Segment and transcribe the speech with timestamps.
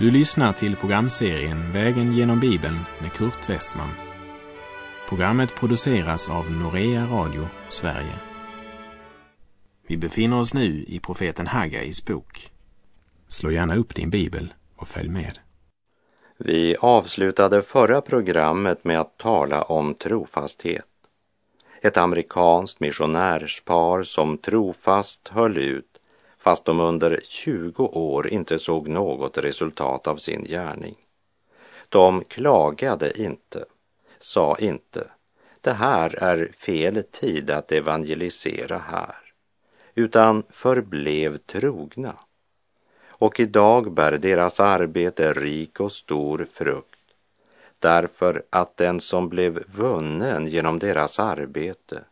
[0.00, 3.90] Du lyssnar till programserien Vägen genom Bibeln med Kurt Westman.
[5.08, 8.14] Programmet produceras av Norea Radio Sverige.
[9.86, 12.50] Vi befinner oss nu i profeten Haggais bok.
[13.28, 15.38] Slå gärna upp din bibel och följ med.
[16.38, 20.86] Vi avslutade förra programmet med att tala om trofasthet.
[21.82, 25.89] Ett amerikanskt missionärspar som trofast höll ut
[26.40, 30.96] fast de under 20 år inte såg något resultat av sin gärning.
[31.88, 33.64] De klagade inte,
[34.18, 35.10] sa inte,
[35.60, 39.16] det här är fel tid att evangelisera här,
[39.94, 42.14] utan förblev trogna.
[43.08, 47.00] Och idag bär deras arbete rik och stor frukt,
[47.78, 52.04] därför att den som blev vunnen genom deras arbete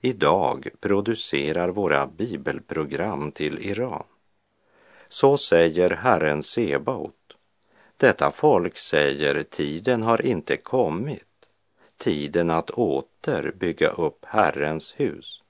[0.00, 4.04] idag producerar våra bibelprogram till Iran.
[5.08, 7.12] Så säger Herren Sebaot.
[7.96, 11.48] Detta folk säger tiden har inte kommit,
[11.98, 15.42] tiden att åter bygga upp Herrens hus.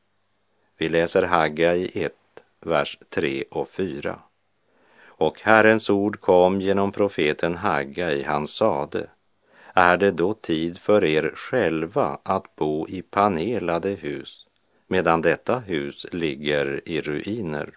[0.79, 2.13] Vi läser Haggai 1,
[2.61, 4.19] vers 3 och 4.
[5.19, 9.07] Och Herrens ord kom genom profeten Haggai, han sade,
[9.79, 14.47] är det då tid för er själva att bo i panelade hus
[14.87, 17.77] medan detta hus ligger i ruiner.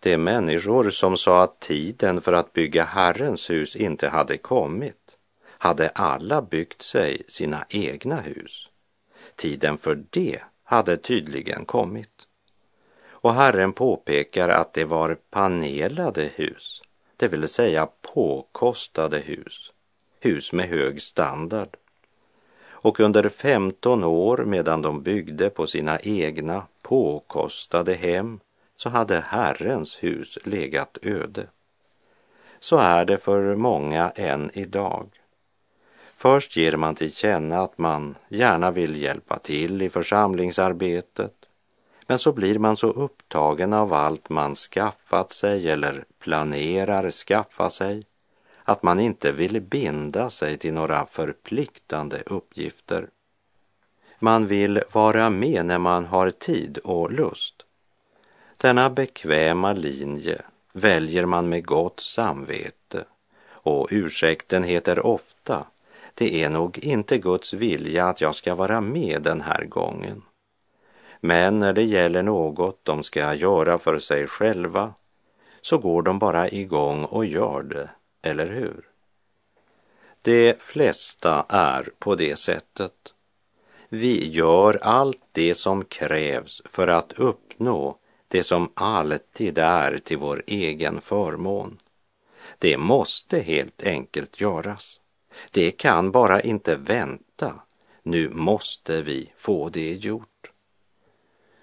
[0.00, 5.88] De människor som sa att tiden för att bygga Herrens hus inte hade kommit hade
[5.88, 8.68] alla byggt sig sina egna hus.
[9.36, 12.28] Tiden för det hade tydligen kommit.
[13.08, 16.82] Och Herren påpekar att det var panelade hus,
[17.16, 19.72] det vill säga påkostade hus,
[20.24, 21.76] hus med hög standard
[22.84, 28.40] och under 15 år medan de byggde på sina egna påkostade hem
[28.76, 31.46] så hade Herrens hus legat öde.
[32.60, 35.08] Så är det för många än idag.
[36.16, 41.34] Först ger man till känna att man gärna vill hjälpa till i församlingsarbetet,
[42.06, 48.04] men så blir man så upptagen av allt man skaffat sig eller planerar skaffa sig
[48.64, 53.08] att man inte vill binda sig till några förpliktande uppgifter.
[54.18, 57.54] Man vill vara med när man har tid och lust.
[58.56, 60.42] Denna bekväma linje
[60.72, 63.04] väljer man med gott samvete
[63.48, 65.66] och ursäkten heter ofta
[66.14, 70.22] det är nog inte Guds vilja att jag ska vara med den här gången.
[71.20, 74.94] Men när det gäller något de ska göra för sig själva
[75.60, 77.90] så går de bara igång och gör det
[78.24, 78.88] eller hur?
[80.22, 83.14] De flesta är på det sättet.
[83.88, 87.98] Vi gör allt det som krävs för att uppnå
[88.28, 91.80] det som alltid är till vår egen förmån.
[92.58, 95.00] Det måste helt enkelt göras.
[95.50, 97.54] Det kan bara inte vänta.
[98.02, 100.50] Nu måste vi få det gjort.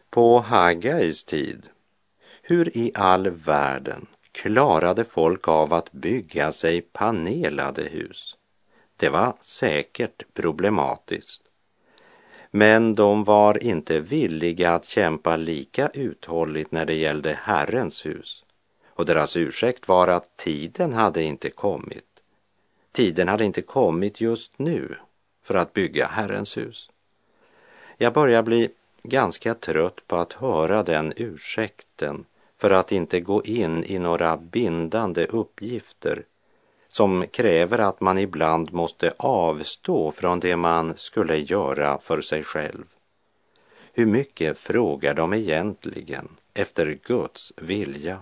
[0.09, 1.69] På Haggais tid,
[2.41, 8.37] hur i all världen klarade folk av att bygga sig panelade hus.
[8.97, 11.41] Det var säkert problematiskt.
[12.51, 18.43] Men de var inte villiga att kämpa lika uthålligt när det gällde Herrens hus.
[18.87, 22.05] Och deras ursäkt var att tiden hade inte kommit.
[22.91, 24.95] Tiden hade inte kommit just nu
[25.43, 26.89] för att bygga Herrens hus.
[27.97, 28.69] Jag börjar bli
[29.03, 32.25] ganska trött på att höra den ursäkten
[32.61, 36.23] för att inte gå in i några bindande uppgifter
[36.87, 42.83] som kräver att man ibland måste avstå från det man skulle göra för sig själv.
[43.93, 48.19] Hur mycket frågar de egentligen efter Guds vilja?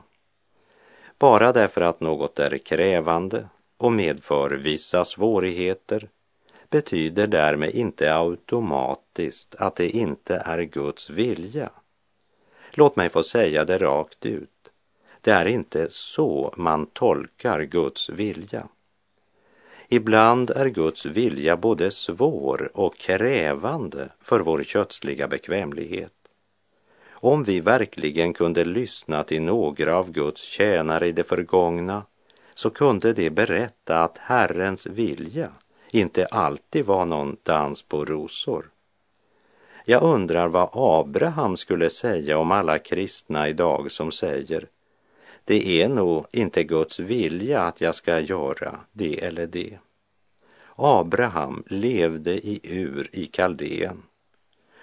[1.17, 6.09] Bara därför att något är krävande och medför vissa svårigheter
[6.69, 11.69] betyder därmed inte automatiskt att det inte är Guds vilja
[12.71, 14.50] Låt mig få säga det rakt ut.
[15.21, 18.68] Det är inte så man tolkar Guds vilja.
[19.88, 26.13] Ibland är Guds vilja både svår och krävande för vår kötsliga bekvämlighet.
[27.10, 32.04] Om vi verkligen kunde lyssna till några av Guds tjänare i det förgångna
[32.54, 35.51] så kunde de berätta att Herrens vilja
[35.92, 38.69] inte alltid var någon dans på rosor.
[39.89, 44.68] Jag undrar vad Abraham skulle säga om alla kristna idag som säger
[45.45, 49.77] det är nog inte Guds vilja att jag ska göra det eller det.
[50.75, 54.03] Abraham levde i Ur i Kaldeen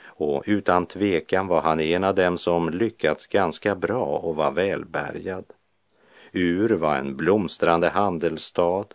[0.04, 5.44] och utan tvekan var han en av dem som lyckats ganska bra och var välbärgad.
[6.32, 8.86] Ur var en blomstrande handelsstad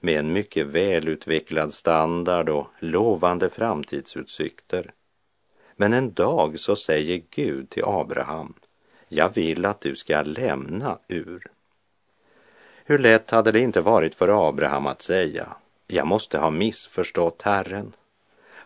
[0.00, 4.92] med en mycket välutvecklad standard och lovande framtidsutsikter.
[5.76, 8.54] Men en dag så säger Gud till Abraham,
[9.08, 11.46] jag vill att du ska lämna Ur.
[12.84, 17.92] Hur lätt hade det inte varit för Abraham att säga, jag måste ha missförstått Herren.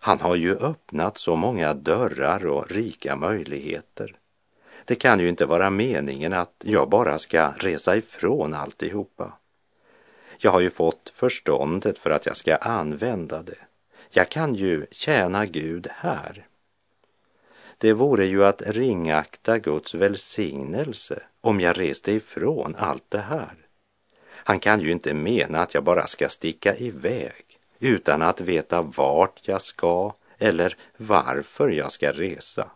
[0.06, 4.16] Han har ju öppnat så många dörrar och rika möjligheter.
[4.84, 9.32] Det kan ju inte vara meningen att jag bara ska resa ifrån alltihopa.
[10.38, 13.58] Jag har ju fått förståndet för att jag ska använda det.
[14.10, 16.46] Jag kan ju tjäna Gud här.
[17.78, 23.54] Det vore ju att ringakta Guds välsignelse om jag reste ifrån allt det här.
[24.28, 29.40] Han kan ju inte mena att jag bara ska sticka iväg utan att veta vart
[29.42, 32.70] jag ska eller varför jag ska resa.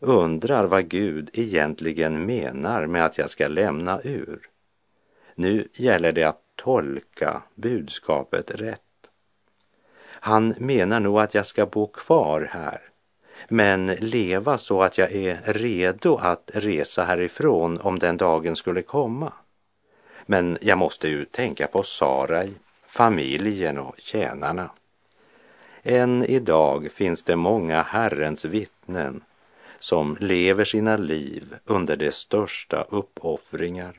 [0.00, 4.48] Undrar vad Gud egentligen menar med att jag ska lämna ur.
[5.34, 8.80] Nu gäller det att tolka budskapet rätt.
[10.04, 12.80] Han menar nog att jag ska bo kvar här,
[13.48, 19.32] men leva så att jag är redo att resa härifrån om den dagen skulle komma.
[20.26, 22.54] Men jag måste ju tänka på Sarai,
[22.86, 24.70] familjen och tjänarna.
[25.82, 29.24] Än idag finns det många Herrens vittnen
[29.78, 33.94] som lever sina liv under de största uppoffringar.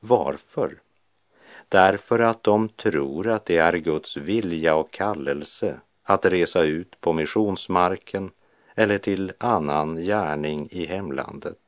[0.00, 0.78] Varför?
[1.68, 7.12] Därför att de tror att det är Guds vilja och kallelse att resa ut på
[7.12, 8.30] missionsmarken
[8.78, 11.58] eller till annan gärning i hemlandet.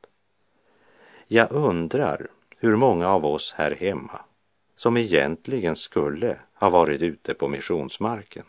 [1.27, 2.27] Jag undrar
[2.57, 4.21] hur många av oss här hemma
[4.77, 8.45] som egentligen skulle ha varit ute på missionsmarken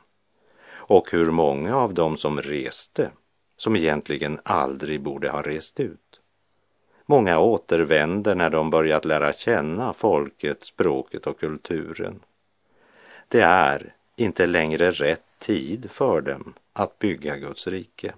[0.71, 3.11] och hur många av dem som reste
[3.57, 6.19] som egentligen aldrig borde ha rest ut.
[7.05, 12.19] Många återvänder när de börjat lära känna folket, språket och kulturen.
[13.27, 18.13] Det är inte längre rätt tid för dem att bygga Guds rike.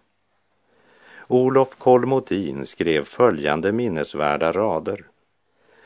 [1.28, 5.06] Olof Kolmodin skrev följande minnesvärda rader.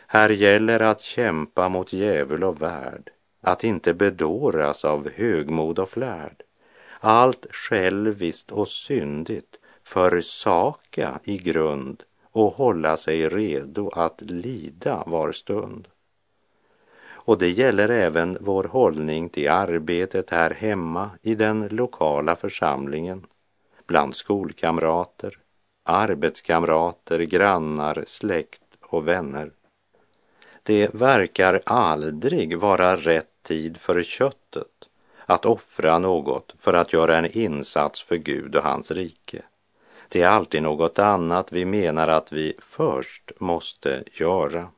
[0.08, 3.10] Här gäller att kämpa mot djävul och värld,
[3.42, 6.44] att inte bedåras av högmod och flärd.
[7.00, 15.88] Allt själviskt och syndigt försaka i grund och hålla sig redo att lida var stund.
[17.10, 23.26] Och det gäller även vår hållning till arbetet här hemma i den lokala församlingen,
[23.88, 25.38] bland skolkamrater,
[25.84, 29.52] arbetskamrater, grannar, släkt och vänner.
[30.64, 34.68] Det verkar aldrig vara rätt tid för köttet
[35.26, 39.42] att offra något för att göra en insats för Gud och hans rike.
[40.10, 44.70] Det är alltid något annat vi menar att vi först måste göra.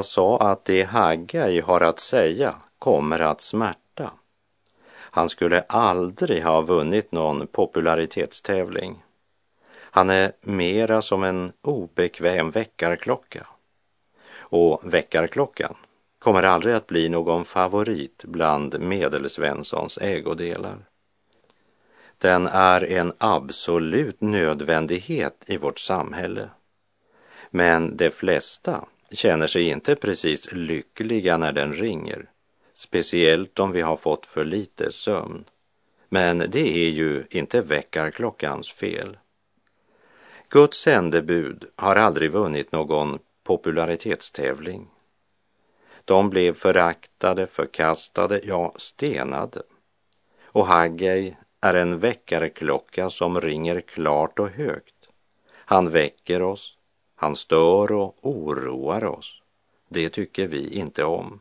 [0.00, 4.10] Jag sa att det Haggai har att säga kommer att smärta.
[4.90, 9.02] Han skulle aldrig ha vunnit någon popularitetstävling.
[9.70, 13.46] Han är mera som en obekväm väckarklocka.
[14.38, 15.74] Och väckarklockan
[16.18, 20.78] kommer aldrig att bli någon favorit bland Medelsvenssons ägodelar.
[22.18, 26.50] Den är en absolut nödvändighet i vårt samhälle.
[27.50, 32.30] Men de flesta känner sig inte precis lyckliga när den ringer,
[32.74, 35.44] speciellt om vi har fått för lite sömn.
[36.08, 39.18] Men det är ju inte väckarklockans fel.
[40.48, 44.88] Guds sändebud har aldrig vunnit någon popularitetstävling.
[46.04, 49.62] De blev föraktade, förkastade, ja, stenade.
[50.44, 54.94] Och Haggei är en väckarklocka som ringer klart och högt.
[55.52, 56.76] Han väcker oss,
[57.20, 59.42] han stör och oroar oss.
[59.88, 61.40] Det tycker vi inte om.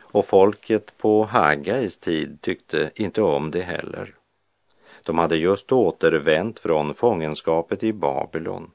[0.00, 4.14] Och folket på Haggais tid tyckte inte om det heller.
[5.02, 8.70] De hade just återvänt från fångenskapet i Babylon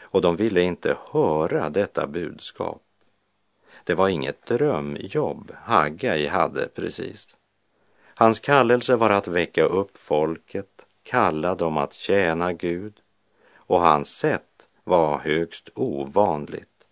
[0.00, 2.82] och de ville inte höra detta budskap.
[3.84, 7.36] Det var inget drömjobb Haggai hade precis.
[8.14, 12.94] Hans kallelse var att väcka upp folket, kalla dem att tjäna Gud
[13.56, 14.55] och hans sätt
[14.86, 16.86] var högst ovanligt,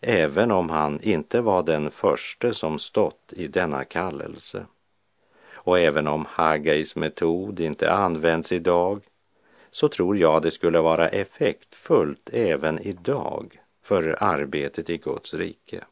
[0.00, 4.66] även om han inte var den första som stått i denna kallelse.
[5.54, 9.00] Och även om Haggais metod inte används idag
[9.70, 15.84] så tror jag det skulle vara effektfullt även idag för arbetet i Guds rike.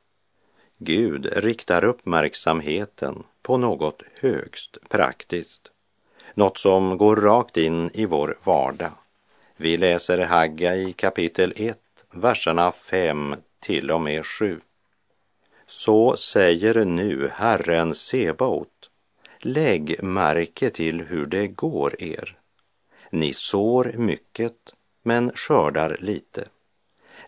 [0.79, 5.71] Gud riktar uppmärksamheten på något högst praktiskt,
[6.35, 8.93] något som går rakt in i vår vardag.
[9.63, 11.79] Vi läser Hagga i kapitel 1,
[12.13, 14.61] verserna 5 till och med 7.
[15.67, 18.91] Så säger nu Herren Sebaot,
[19.39, 22.39] lägg märke till hur det går er.
[23.11, 24.57] Ni sår mycket,
[25.03, 26.49] men skördar lite.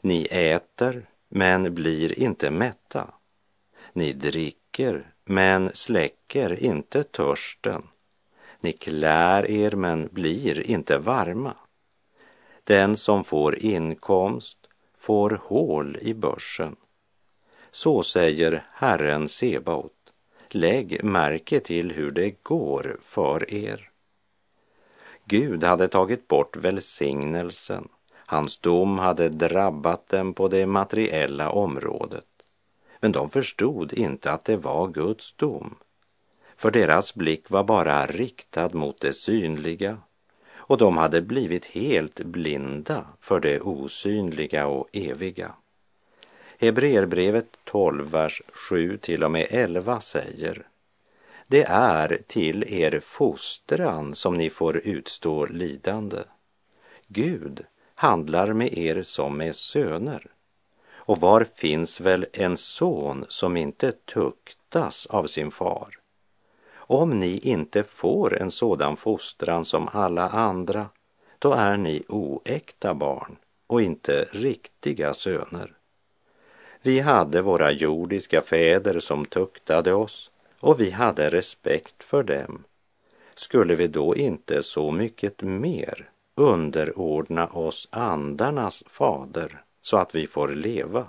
[0.00, 3.06] Ni äter, men blir inte mätta.
[3.92, 7.82] Ni dricker, men släcker inte törsten.
[8.60, 11.54] Ni klär er, men blir inte varma.
[12.64, 14.58] Den som får inkomst
[14.96, 16.76] får hål i börsen.
[17.70, 19.92] Så säger Herren Sebaot.
[20.48, 23.90] Lägg märke till hur det går för er.
[25.24, 27.88] Gud hade tagit bort välsignelsen.
[28.14, 32.24] Hans dom hade drabbat dem på det materiella området.
[33.00, 35.74] Men de förstod inte att det var Guds dom.
[36.56, 39.98] För deras blick var bara riktad mot det synliga
[40.64, 45.54] och de hade blivit helt blinda för det osynliga och eviga.
[46.58, 50.66] Hebreerbrevet 12, vers 7 till och med 11 säger
[51.48, 56.18] Det är till er fostran som ni får utstå lidande.
[57.06, 57.64] Gud
[57.94, 60.26] handlar med er som med söner.
[61.04, 66.01] Och var finns väl en son som inte tuktas av sin far?
[66.92, 70.88] Om ni inte får en sådan fostran som alla andra,
[71.38, 75.72] då är ni oäkta barn och inte riktiga söner.
[76.82, 80.30] Vi hade våra jordiska fäder som tuktade oss
[80.60, 82.64] och vi hade respekt för dem.
[83.34, 90.48] Skulle vi då inte så mycket mer underordna oss andarnas fader så att vi får
[90.48, 91.06] leva?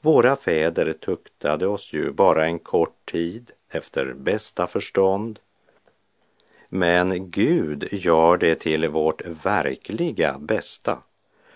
[0.00, 5.38] Våra fäder tuktade oss ju bara en kort tid efter bästa förstånd.
[6.68, 10.98] Men Gud gör det till vårt verkliga bästa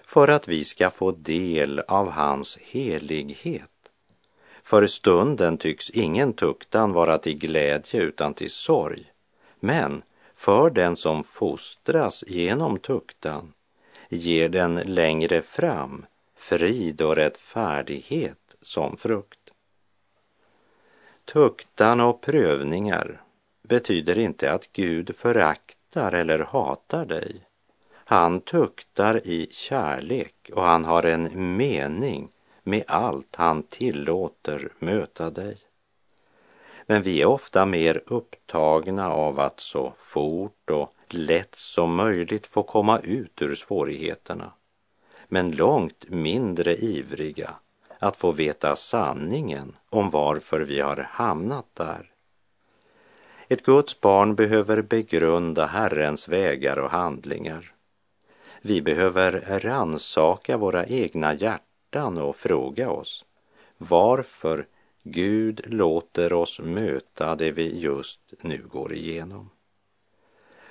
[0.07, 3.71] för att vi ska få del av hans helighet.
[4.63, 9.13] För stunden tycks ingen tuktan vara till glädje utan till sorg.
[9.61, 10.03] Men
[10.35, 13.53] för den som fostras genom tuktan
[14.09, 19.51] ger den längre fram frid och rättfärdighet som frukt.
[21.25, 23.23] Tuktan och prövningar
[23.63, 27.47] betyder inte att Gud föraktar eller hatar dig.
[27.95, 32.29] Han tuktar i kärlek och han har en mening
[32.63, 35.59] med allt han tillåter möta dig.
[36.87, 42.63] Men vi är ofta mer upptagna av att så fort och lätt som möjligt få
[42.63, 44.53] komma ut ur svårigheterna,
[45.35, 47.55] men långt mindre ivriga
[47.99, 52.11] att få veta sanningen om varför vi har hamnat där.
[53.49, 57.75] Ett Guds barn behöver begrunda Herrens vägar och handlingar.
[58.63, 63.25] Vi behöver ransaka våra egna hjärtan och fråga oss
[63.79, 64.67] varför
[65.03, 69.51] Gud låter oss möta det vi just nu går igenom.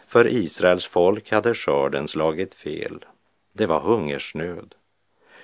[0.07, 3.05] För Israels folk hade skörden slagit fel.
[3.55, 4.75] Det var hungersnöd.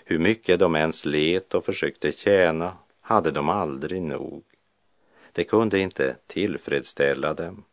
[0.05, 4.43] Hur mycket de än slet och försökte tjäna hade de aldrig nog.
[5.31, 7.63] Det kunde inte tillfredsställa dem.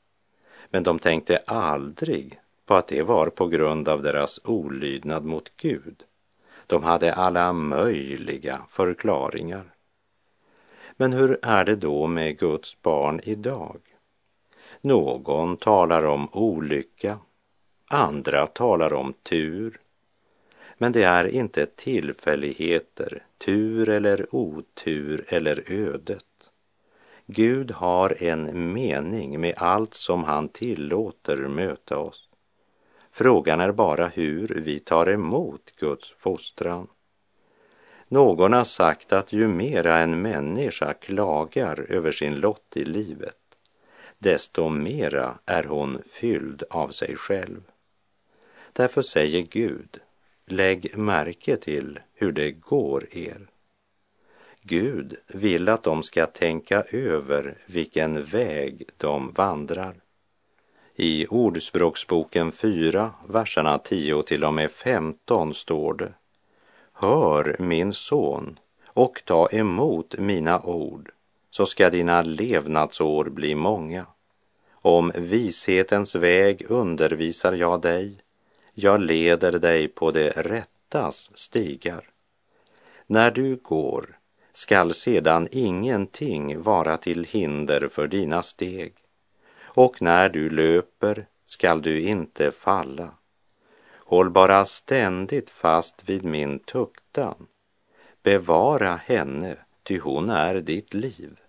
[0.70, 6.02] Men de tänkte aldrig på att det var på grund av deras olydnad mot Gud.
[6.66, 9.74] De hade alla möjliga förklaringar.
[10.96, 13.80] Men hur är det då med Guds barn idag?
[14.80, 17.18] Någon talar om olycka,
[17.88, 19.80] andra talar om tur.
[20.78, 26.24] Men det är inte tillfälligheter, tur eller otur eller ödet.
[27.26, 32.28] Gud har en mening med allt som han tillåter möta oss.
[33.10, 36.86] Frågan är bara hur vi tar emot Guds fostran.
[38.08, 43.36] Någon har sagt att ju mera en människa klagar över sin lott i livet,
[44.18, 47.60] desto mera är hon fylld av sig själv.
[48.72, 50.00] Därför säger Gud,
[50.46, 53.46] lägg märke till hur det går er.
[54.62, 59.94] Gud vill att de ska tänka över vilken väg de vandrar.
[60.94, 66.12] I Ordspråksboken 4, verserna 10 till och med 15 står det.
[66.92, 71.10] Hör min son och ta emot mina ord
[71.50, 74.06] så ska dina levnadsår bli många.
[74.72, 78.16] Om vishetens väg undervisar jag dig,
[78.78, 82.10] jag leder dig på det rättas stigar.
[83.06, 84.18] När du går
[84.52, 88.94] skall sedan ingenting vara till hinder för dina steg,
[89.74, 93.10] och när du löper skall du inte falla.
[94.04, 97.46] Håll bara ständigt fast vid min tuktan.
[98.22, 101.40] Bevara henne, ty hon är ditt liv.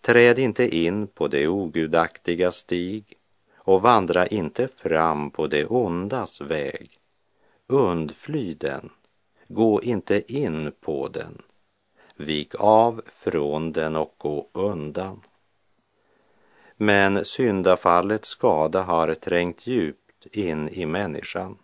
[0.00, 3.19] Träd inte in på det ogudaktiga stig
[3.64, 6.98] och vandra inte fram på det ondas väg.
[7.66, 8.90] Undfly den,
[9.48, 11.42] gå inte in på den.
[12.16, 15.20] Vik av från den och gå undan.
[16.76, 21.58] Men syndafallets skada har trängt djupt in i människan.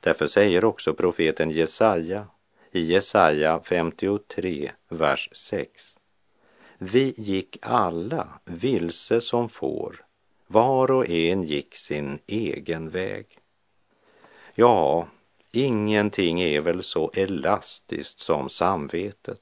[0.00, 2.26] Därför säger också profeten Jesaja
[2.72, 5.96] i Jesaja 53, vers 6.
[6.78, 10.04] Vi gick alla vilse som får,
[10.48, 13.26] var och en gick sin egen väg.
[14.54, 15.08] Ja,
[15.52, 19.40] ingenting är väl så elastiskt som samvetet.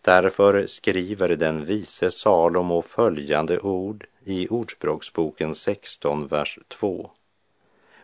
[0.00, 7.10] Därför skriver den vise Salomo följande ord i Ordspråksboken 16, vers 2.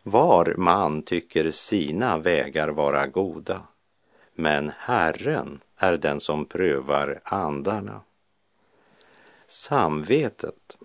[0.03, 3.63] Var man tycker sina vägar vara goda,
[4.35, 8.01] men Herren är den som prövar andarna.
[9.47, 10.78] Samvetet,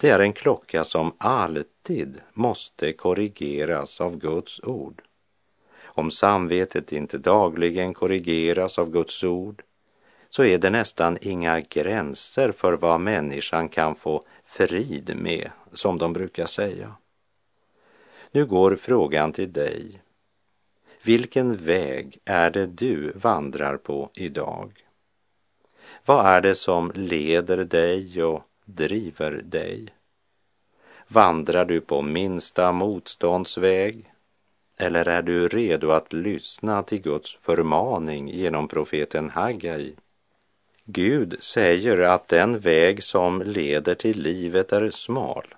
[0.00, 5.02] det är en klocka som alltid måste korrigeras av Guds ord.
[5.84, 9.62] Om samvetet inte dagligen korrigeras av Guds ord
[10.28, 16.12] så är det nästan inga gränser för vad människan kan få frid med, som de
[16.12, 16.94] brukar säga.
[18.30, 20.02] Nu går frågan till dig.
[21.04, 24.84] Vilken väg är det du vandrar på idag?
[26.04, 28.42] Vad är det som leder dig och
[28.74, 29.88] driver dig?
[31.08, 34.12] Vandrar du på minsta motståndsväg?
[34.76, 39.94] Eller är du redo att lyssna till Guds förmaning genom profeten Hagai?
[40.84, 45.54] Gud säger att den väg som leder till livet är smal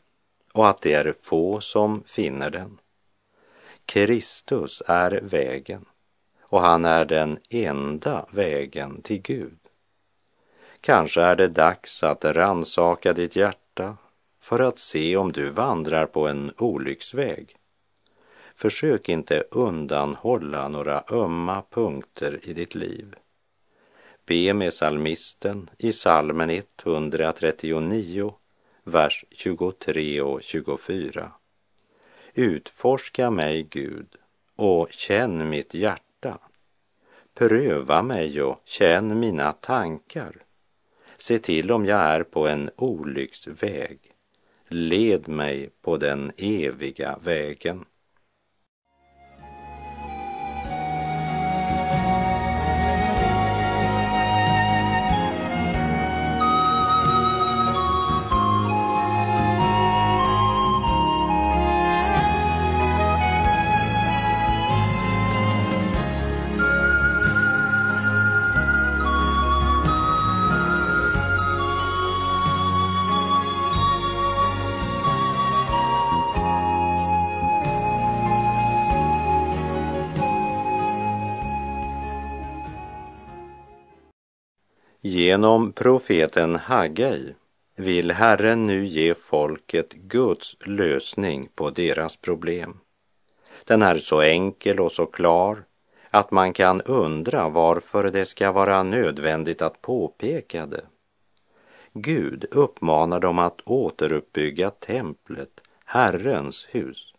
[0.53, 2.79] och att det är få som finner den.
[3.87, 5.85] Kristus är vägen
[6.41, 9.62] och han är den enda vägen till Gud.
[10.85, 13.97] Kanske är det dags att ransaka ditt hjärta
[14.41, 17.57] för att se om du vandrar på en olycksväg.
[18.55, 23.15] Försök inte undanhålla några ömma punkter i ditt liv.
[24.27, 28.35] Be med salmisten i salmen 139,
[28.85, 31.33] vers 23 och 24.
[32.35, 34.17] Utforska mig, Gud,
[34.57, 36.39] och känn mitt hjärta.
[37.35, 40.43] Pröva mig och känn mina tankar
[41.23, 43.99] Se till om jag är på en olycksväg.
[44.69, 47.85] Led mig på den eviga vägen.
[85.23, 87.35] Genom profeten Haggai
[87.77, 92.81] vill Herren nu ge folket Guds lösning på deras problem.
[93.65, 95.65] Den är så enkel och så klar
[96.11, 100.85] att man kan undra varför det ska vara nödvändigt att påpeka det.
[101.93, 107.15] Gud uppmanar dem att återuppbygga templet, Herrens hus,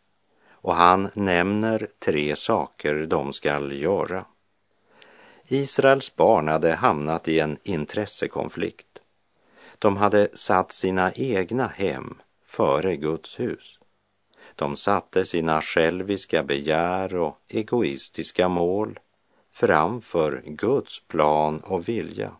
[0.51, 4.25] och han nämner tre saker de skall göra.
[5.47, 8.99] Israels barn hade hamnat i en intressekonflikt.
[9.79, 13.79] De hade satt sina egna hem före Guds hus.
[14.55, 18.99] De satte sina själviska begär och egoistiska mål
[19.51, 22.31] framför Guds plan och vilja.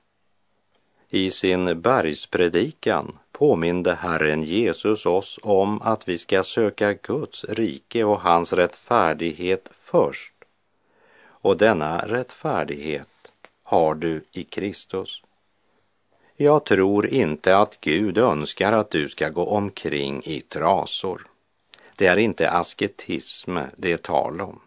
[1.09, 8.21] I sin bergspredikan påminde Herren Jesus oss om att vi ska söka Guds rike och
[8.21, 10.33] hans rättfärdighet först
[11.43, 15.21] och denna rättfärdighet har du i Kristus.
[16.36, 21.27] Jag tror inte att Gud önskar att du ska gå omkring i trasor.
[21.95, 24.60] Det är inte asketism det är tal om.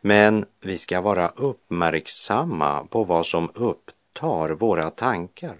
[0.00, 5.56] Men vi ska vara uppmärksamma på vad som upptar våra tankar,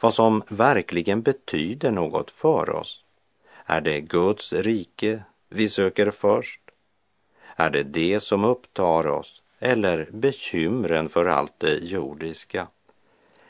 [0.00, 3.04] vad som verkligen betyder något för oss.
[3.66, 6.60] Är det Guds rike vi söker först?
[7.56, 12.66] Är det det som upptar oss eller bekymren för allt det jordiska?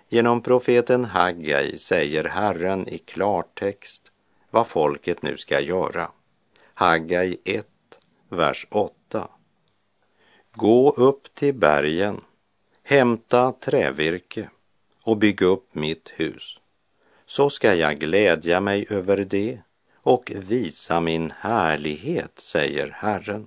[0.09, 4.03] Genom profeten Haggai säger Herren i klartext
[4.51, 6.11] vad folket nu ska göra.
[6.75, 7.67] Haggai 1,
[8.29, 9.29] vers 8.
[10.53, 12.21] Gå upp till bergen,
[12.83, 14.51] hämta trävirke
[15.03, 16.59] och bygg upp mitt hus.
[17.27, 19.59] Så ska jag glädja mig över det
[19.95, 23.47] och visa min härlighet, säger Herren.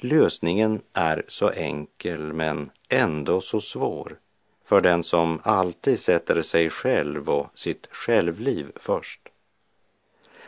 [0.00, 4.18] Lösningen är så enkel men ändå så svår
[4.64, 9.20] för den som alltid sätter sig själv och sitt självliv först.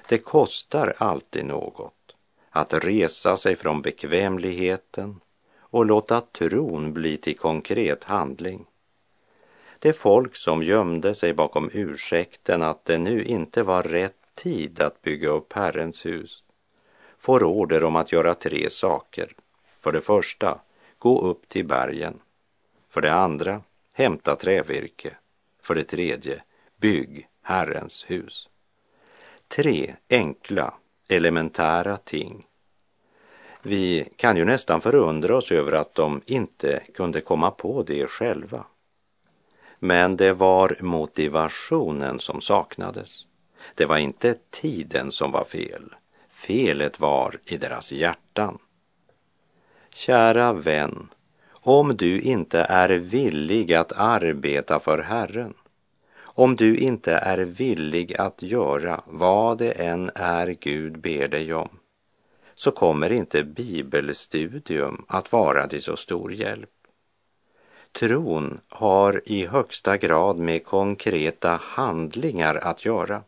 [0.09, 2.15] Det kostar alltid något
[2.51, 5.21] att resa sig från bekvämligheten
[5.59, 8.67] och låta tron bli till konkret handling.
[9.79, 15.03] Det folk som gömde sig bakom ursäkten att det nu inte var rätt tid att
[15.03, 16.43] bygga upp Herrens hus
[17.19, 19.33] får order om att göra tre saker.
[19.81, 20.61] För det första,
[20.99, 22.21] gå upp till bergen.
[22.89, 23.63] För det andra,
[23.93, 25.17] hämta trävirke.
[25.63, 26.43] För det tredje,
[26.77, 28.49] bygg Herrens hus.
[29.49, 30.75] Tre enkla,
[31.09, 32.47] elementära ting.
[33.63, 38.65] Vi kan ju nästan förundra oss över att de inte kunde komma på det själva.
[39.79, 43.27] Men det var motivationen som saknades.
[43.75, 45.95] Det var inte tiden som var fel.
[46.29, 48.59] Felet var i deras hjärtan.
[49.93, 51.09] Kära vän,
[51.51, 55.55] om du inte är villig att arbeta för Herren,
[56.23, 61.69] om du inte är villig att göra vad det än är Gud ber dig om,
[62.55, 66.71] så kommer inte bibelstudium att vara till så stor hjälp.
[67.93, 73.23] Tron har i högsta grad med konkreta handlingar att göra.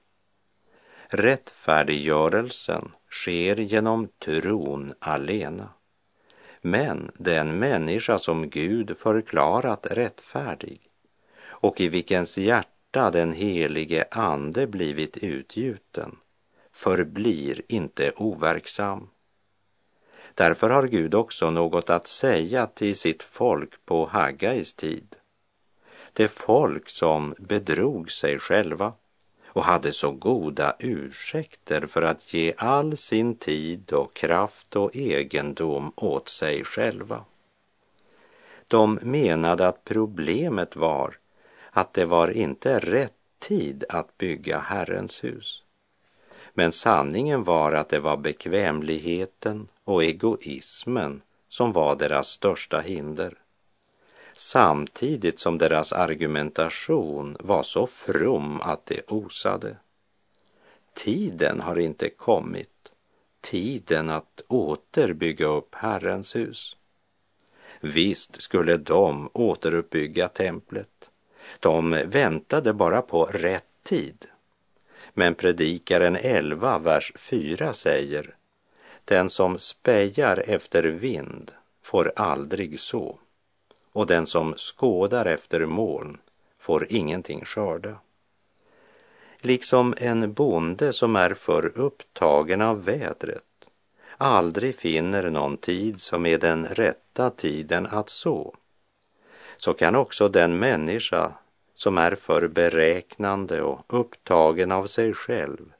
[1.08, 5.68] Rättfärdiggörelsen sker genom tron alena.
[6.64, 10.80] Men den människa som Gud förklarat rättfärdig
[11.44, 16.16] och i vilkens hjärta den helige ande blivit utgjuten
[16.72, 19.08] förblir inte overksam.
[20.34, 25.16] Därför har Gud också något att säga till sitt folk på Haggais tid.
[26.12, 28.92] Det folk som bedrog sig själva
[29.54, 35.92] och hade så goda ursäkter för att ge all sin tid och kraft och egendom
[35.96, 37.24] åt sig själva.
[38.68, 41.18] De menade att problemet var
[41.70, 45.62] att det var inte rätt tid att bygga Herrens hus.
[46.54, 53.41] Men sanningen var att det var bekvämligheten och egoismen som var deras största hinder
[54.42, 59.76] samtidigt som deras argumentation var så from att det osade.
[60.94, 62.92] Tiden har inte kommit,
[63.40, 66.76] tiden att åter bygga upp Herrens hus.
[67.80, 71.10] Visst skulle de återuppbygga templet.
[71.60, 74.26] De väntade bara på rätt tid.
[75.14, 78.36] Men predikaren 11, vers 4 säger
[79.04, 81.52] Den som spejar efter vind
[81.82, 83.18] får aldrig så
[83.92, 86.18] och den som skådar efter moln
[86.58, 87.98] får ingenting skörda.
[89.38, 93.42] Liksom en bonde som är för upptagen av vädret
[94.16, 98.54] aldrig finner någon tid som är den rätta tiden att så,
[99.56, 101.32] så kan också den människa
[101.74, 105.72] som är för beräknande och upptagen av sig själv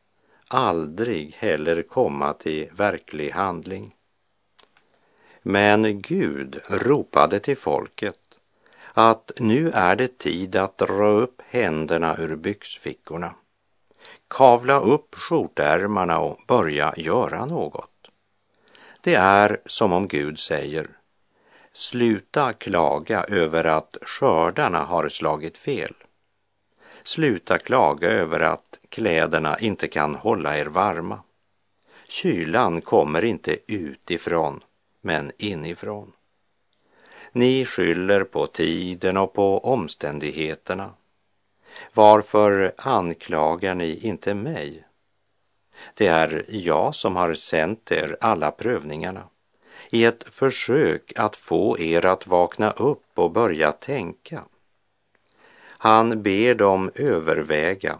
[0.48, 3.94] aldrig heller komma till verklig handling.
[5.42, 8.16] Men Gud ropade till folket
[8.92, 13.34] att nu är det tid att dra upp händerna ur byxfickorna,
[14.28, 17.90] kavla upp skjortärmarna och börja göra något.
[19.00, 20.88] Det är som om Gud säger,
[21.72, 25.94] sluta klaga över att skördarna har slagit fel.
[27.02, 31.20] Sluta klaga över att kläderna inte kan hålla er varma.
[32.08, 34.60] Kylan kommer inte utifrån
[35.02, 36.12] men inifrån.
[37.32, 40.90] Ni skyller på tiden och på omständigheterna.
[41.94, 44.84] Varför anklagar ni inte mig?
[45.94, 49.28] Det är jag som har sänt er alla prövningarna
[49.90, 54.44] i ett försök att få er att vakna upp och börja tänka.
[55.64, 57.98] Han ber dem överväga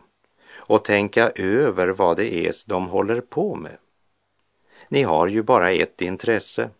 [0.54, 3.76] och tänka över vad det är de håller på med.
[4.88, 6.70] Ni har ju bara ett intresse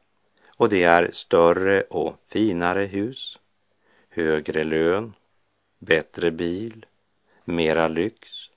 [0.62, 3.38] och det är större och finare hus,
[4.10, 5.14] högre lön,
[5.78, 6.86] bättre bil,
[7.44, 8.50] mera lyx,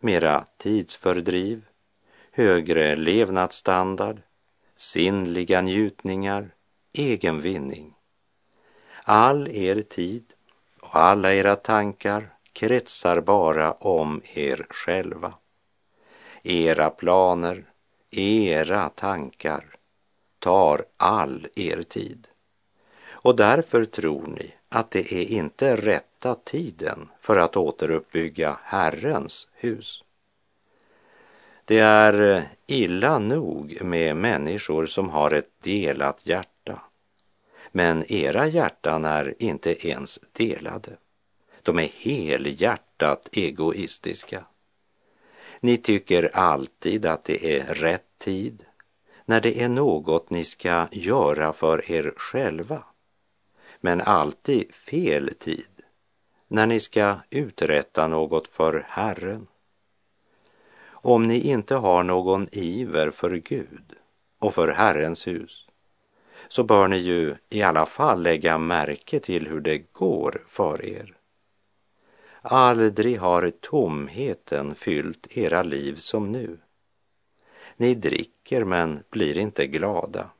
[0.00, 1.64] mera tidsfördriv,
[2.32, 4.20] högre levnadsstandard,
[4.76, 6.50] sinnliga njutningar,
[6.92, 7.94] egen vinning.
[9.02, 10.24] All er tid
[10.80, 15.34] och alla era tankar kretsar bara om er själva.
[16.42, 17.64] Era planer,
[18.10, 19.77] era tankar
[20.38, 22.28] tar all er tid.
[23.08, 30.04] Och därför tror ni att det är inte rätta tiden för att återuppbygga Herrens hus.
[31.64, 36.82] Det är illa nog med människor som har ett delat hjärta.
[37.72, 40.96] Men era hjärtan är inte ens delade.
[41.62, 44.44] De är helhjärtat egoistiska.
[45.60, 48.64] Ni tycker alltid att det är rätt tid
[49.28, 52.82] när det är något ni ska göra för er själva.
[53.80, 55.82] Men alltid fel tid
[56.48, 59.46] när ni ska uträtta något för Herren.
[60.86, 63.94] Om ni inte har någon iver för Gud
[64.38, 65.66] och för Herrens hus
[66.48, 71.16] så bör ni ju i alla fall lägga märke till hur det går för er.
[72.42, 76.58] Aldrig har tomheten fyllt era liv som nu.
[77.80, 80.30] Ni dricker men blir inte glada.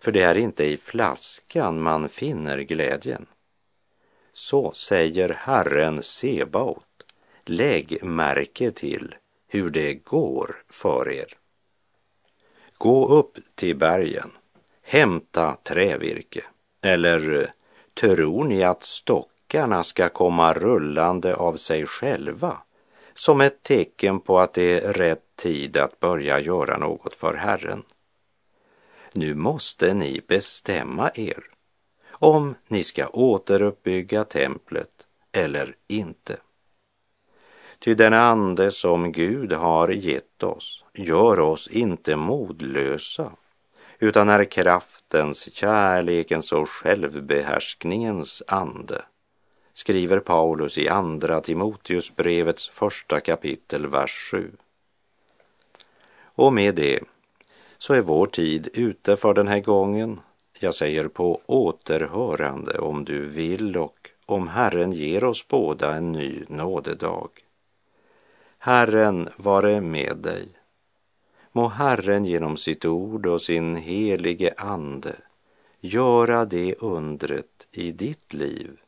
[0.00, 3.26] För det är inte i flaskan man finner glädjen.
[4.32, 6.84] Så säger Herren Sebaot.
[7.44, 9.14] Lägg märke till
[9.48, 11.36] hur det går för er.
[12.78, 14.30] Gå upp till bergen,
[14.82, 16.44] hämta trävirke,
[16.80, 17.52] eller
[17.94, 22.62] tror ni att stockarna ska komma rullande av sig själva
[23.14, 27.82] som ett tecken på att det är rätt tid att börja göra något för Herren?
[29.12, 31.44] Nu måste ni bestämma er
[32.10, 36.36] om ni ska återuppbygga templet eller inte.
[37.78, 43.32] Ty den ande som Gud har gett oss gör oss inte modlösa
[43.98, 49.02] utan är kraftens, kärlekens och självbehärskningens ande,
[49.82, 54.50] skriver Paulus i Andra Timoteusbrevets första kapitel, vers 7.
[56.24, 57.00] Och med det
[57.78, 60.20] så är vår tid ute för den här gången.
[60.60, 66.44] Jag säger på återhörande om du vill och om Herren ger oss båda en ny
[66.48, 67.30] nådedag.
[68.58, 70.48] Herren vare med dig.
[71.52, 75.16] Må Herren genom sitt ord och sin helige ande
[75.80, 78.81] göra det undret i ditt liv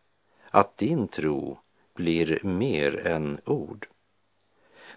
[0.54, 1.58] att din tro
[1.94, 3.86] blir mer än ord.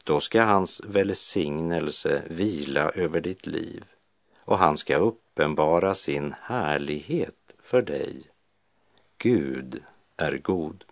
[0.04, 3.84] Då ska hans välsignelse vila över ditt liv
[4.46, 8.24] och han ska uppenbara sin härlighet för dig.
[9.18, 9.84] Gud
[10.18, 10.84] är god.